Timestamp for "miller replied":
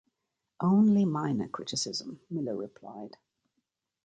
2.27-3.17